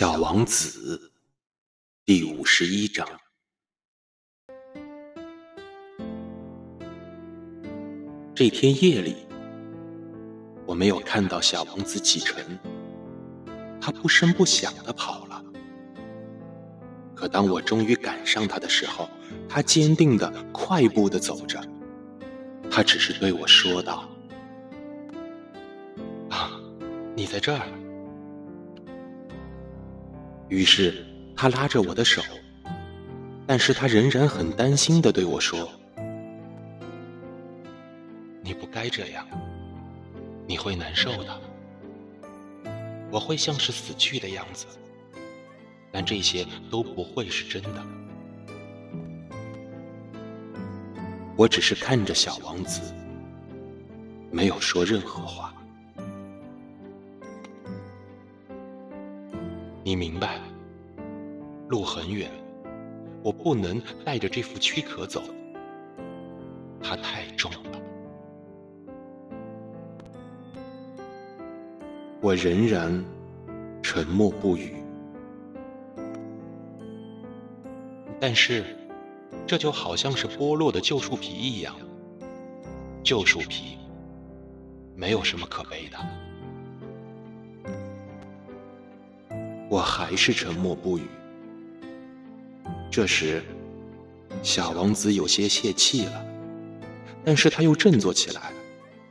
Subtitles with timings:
[0.00, 1.12] 小王子
[2.06, 3.06] 第五十一章。
[8.34, 9.14] 这天夜里，
[10.64, 12.42] 我没有看到小王子启程，
[13.78, 15.44] 他不声不响的跑了。
[17.14, 19.06] 可当我终于赶上他的时候，
[19.46, 21.62] 他坚定的、快步的走着。
[22.70, 24.08] 他只是对我说道
[26.30, 26.58] ：“啊，
[27.14, 27.68] 你在这儿。”
[30.50, 32.20] 于是他拉着我的手，
[33.46, 35.70] 但是他仍然很担心的对我说
[38.42, 39.24] ：“你不该这样，
[40.48, 41.40] 你会难受的。
[43.12, 44.66] 我会像是死去的样子，
[45.92, 47.86] 但这些都不会是真的。”
[51.36, 52.92] 我只是看着小王子，
[54.32, 55.54] 没有说任何话。
[59.90, 60.38] 你明白，
[61.68, 62.30] 路很远，
[63.24, 65.20] 我不能带着这副躯壳走，
[66.80, 67.82] 它太重了。
[72.20, 73.04] 我仍然
[73.82, 74.76] 沉默不语，
[78.20, 78.64] 但是
[79.44, 81.74] 这就好像是剥落的旧树皮一样，
[83.02, 83.76] 旧树皮
[84.94, 86.29] 没有什么可悲的。
[89.70, 91.02] 我还是沉默不语。
[92.90, 93.40] 这时，
[94.42, 96.26] 小王子有些泄气了，
[97.24, 98.52] 但是他又振作起来，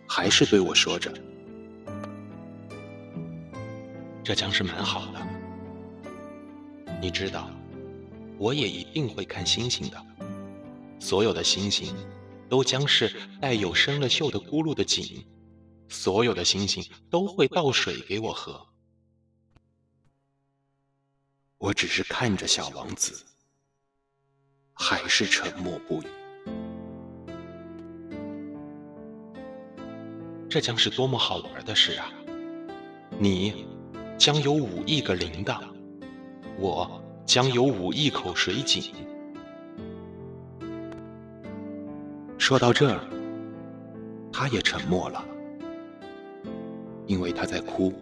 [0.05, 1.13] 还是对我说着
[4.21, 5.27] ：“这将是蛮好的。
[7.01, 7.49] 你知道，
[8.37, 10.05] 我也一定会看星星的。
[10.99, 11.95] 所有的星星，
[12.49, 15.25] 都将是带有生了锈的咕噜的井。
[15.87, 18.61] 所有的星星都会倒水给我喝。”
[21.59, 23.21] 我只是看着小王子，
[24.73, 26.05] 还是沉默不语。
[30.49, 32.09] 这将是多么好玩的事啊！
[33.17, 33.67] 你
[34.17, 35.61] 将有五亿个铃铛，
[36.57, 38.93] 我将有五亿口水井。
[42.37, 43.01] 说到这儿，
[44.31, 45.25] 他也沉默了，
[47.05, 47.93] 因为他在哭。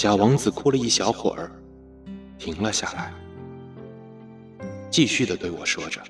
[0.00, 1.52] 小王子哭了一小会儿，
[2.38, 3.12] 停了下来，
[4.90, 6.00] 继续的对我说着：“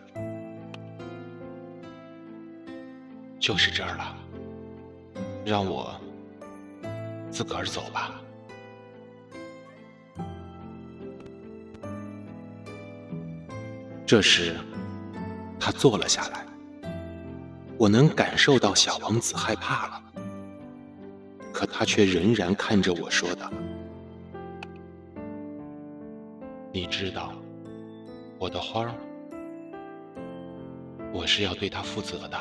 [3.40, 4.16] 就是这儿了，
[5.44, 5.92] 让我
[7.32, 8.14] 自个儿走吧。”
[14.06, 14.54] 这时，
[15.58, 16.46] 他坐了下来，
[17.76, 20.00] 我能感受到小王子害怕了，
[21.52, 23.50] 可他却仍然看着我说道。
[26.72, 27.32] 你知道，
[28.38, 28.94] 我的花儿，
[31.12, 32.38] 我是要对它负责的，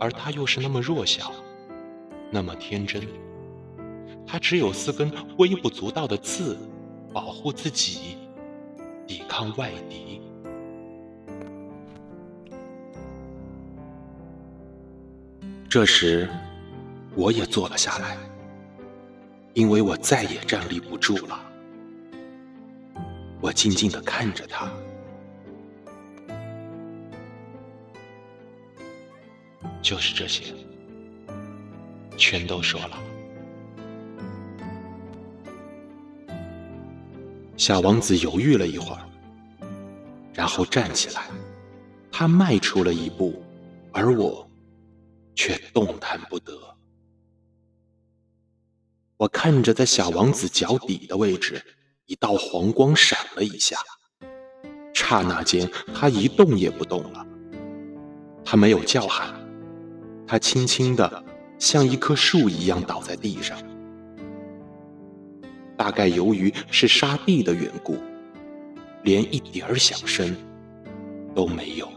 [0.00, 1.32] 而它又是那么弱小，
[2.28, 3.00] 那么天真，
[4.26, 6.58] 它只有四根微不足道的刺，
[7.12, 8.16] 保护自己，
[9.06, 10.20] 抵抗外敌。
[15.68, 16.28] 这时，
[17.14, 18.16] 我也坐了下来，
[19.54, 21.51] 因为我再也站立不住了。
[23.42, 24.70] 我静静的看着他，
[29.82, 30.54] 就是这些，
[32.16, 32.96] 全都说了。
[37.56, 39.02] 小王子犹豫了一会儿，
[40.32, 41.24] 然后站起来，
[42.12, 43.42] 他迈出了一步，
[43.92, 44.48] 而我
[45.34, 46.52] 却动弹不得。
[49.16, 51.60] 我看着在小王子脚底的位置。
[52.12, 53.74] 一道黄光闪了一下，
[54.92, 57.26] 刹那间，他一动也不动了。
[58.44, 59.34] 他没有叫喊，
[60.26, 61.24] 他轻轻的，
[61.58, 63.56] 像一棵树一样倒在地上。
[65.74, 67.96] 大概由于是沙地的缘故，
[69.04, 70.36] 连一点儿响声
[71.34, 71.90] 都没有。